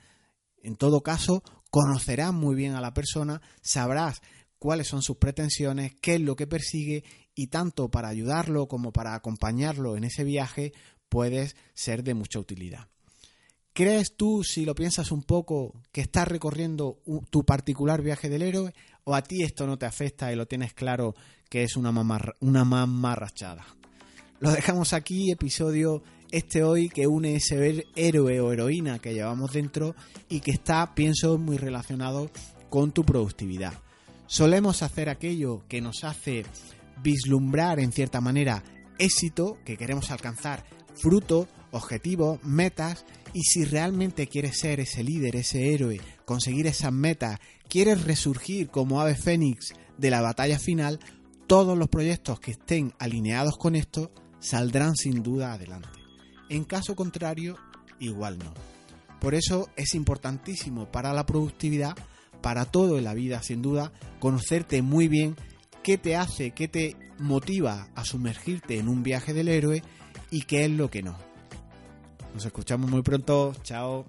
En 0.62 0.76
todo 0.76 1.02
caso, 1.02 1.44
conocerás 1.70 2.34
muy 2.34 2.56
bien 2.56 2.74
a 2.74 2.82
la 2.82 2.94
persona, 2.94 3.42
sabrás 3.62 4.22
cuáles 4.58 4.88
son 4.88 5.02
sus 5.02 5.18
pretensiones, 5.18 5.94
qué 6.02 6.16
es 6.16 6.22
lo 6.22 6.36
que 6.36 6.48
persigue 6.48 7.04
y 7.36 7.48
tanto 7.48 7.90
para 7.90 8.10
ayudarlo 8.10 8.68
como 8.68 8.92
para 8.92 9.16
acompañarlo 9.16 9.96
en 9.96 10.04
ese 10.04 10.24
viaje 10.24 10.74
puedes 11.08 11.56
ser 11.74 12.04
de 12.04 12.14
mucha 12.14 12.40
utilidad. 12.40 12.88
¿Crees 13.74 14.16
tú, 14.18 14.44
si 14.44 14.66
lo 14.66 14.76
piensas 14.76 15.12
un 15.12 15.24
poco, 15.24 15.74
que 15.92 16.02
estás 16.02 16.28
recorriendo 16.28 17.00
tu 17.30 17.46
particular 17.46 18.02
viaje 18.02 18.28
del 18.28 18.42
héroe 18.42 18.74
o 19.06 19.16
a 19.16 19.22
ti 19.22 19.44
esto 19.44 19.66
no 19.66 19.78
te 19.78 19.86
afecta 19.86 20.32
y 20.34 20.36
lo 20.36 20.48
tienes 20.48 20.74
claro 20.74 21.16
que 21.50 21.64
es 21.64 21.78
una, 21.78 21.92
una 22.42 22.66
mamarrachada? 22.66 23.66
Lo 24.40 24.52
dejamos 24.52 24.94
aquí, 24.94 25.32
episodio 25.32 26.04
este 26.32 26.64
hoy 26.64 26.90
que 26.90 27.08
une 27.08 27.36
ese 27.36 27.86
héroe 27.96 28.40
o 28.40 28.52
heroína 28.52 29.00
que 29.00 29.14
llevamos 29.14 29.54
dentro 29.54 29.96
y 30.30 30.42
que 30.42 30.52
está, 30.52 30.94
pienso, 30.96 31.38
muy 31.38 31.58
relacionado 31.58 32.30
con 32.70 32.92
tu 32.92 33.04
productividad. 33.04 33.74
Solemos 34.28 34.84
hacer 34.84 35.10
aquello 35.10 35.64
que 35.68 35.82
nos 35.82 36.04
hace 36.04 36.46
vislumbrar 37.02 37.80
en 37.80 37.92
cierta 37.92 38.22
manera 38.22 38.64
éxito, 39.00 39.58
que 39.66 39.78
queremos 39.78 40.12
alcanzar 40.12 40.66
fruto, 40.94 41.48
objetivos, 41.72 42.44
metas, 42.44 43.06
y 43.34 43.44
si 43.44 43.64
realmente 43.64 44.28
quieres 44.28 44.60
ser 44.60 44.80
ese 44.80 45.04
líder, 45.04 45.36
ese 45.36 45.74
héroe, 45.74 46.02
conseguir 46.26 46.68
esas 46.68 46.92
metas, 46.92 47.40
quieres 47.68 48.04
resurgir 48.04 48.70
como 48.70 49.02
ave 49.02 49.16
fénix 49.16 49.74
de 49.98 50.10
la 50.10 50.22
batalla 50.22 50.60
final, 50.60 51.00
todos 51.48 51.78
los 51.78 51.90
proyectos 51.90 52.40
que 52.40 52.52
estén 52.52 52.94
alineados 53.00 53.58
con 53.58 53.76
esto 53.76 54.12
saldrán 54.40 54.96
sin 54.96 55.24
duda 55.24 55.54
adelante. 55.54 55.99
En 56.50 56.64
caso 56.64 56.96
contrario, 56.96 57.58
igual 58.00 58.38
no. 58.40 58.54
Por 59.20 59.36
eso 59.36 59.70
es 59.76 59.96
importantísimo 59.96 60.92
para 60.92 61.14
la 61.14 61.26
productividad, 61.26 61.96
para 62.42 62.66
todo 62.66 62.98
en 62.98 63.04
la 63.04 63.14
vida, 63.14 63.44
sin 63.44 63.62
duda, 63.62 63.92
conocerte 64.20 64.82
muy 64.82 65.08
bien 65.08 65.36
qué 65.84 65.98
te 65.98 66.16
hace, 66.16 66.52
qué 66.52 66.68
te 66.68 66.96
motiva 67.20 67.90
a 67.96 68.06
sumergirte 68.06 68.80
en 68.80 68.88
un 68.88 69.04
viaje 69.04 69.34
del 69.34 69.50
héroe 69.50 69.84
y 70.32 70.44
qué 70.44 70.66
es 70.66 70.72
lo 70.72 70.90
que 70.90 71.04
no. 71.04 71.18
Nos 72.34 72.46
escuchamos 72.46 72.90
muy 72.90 73.02
pronto. 73.02 73.54
Chao. 73.64 74.06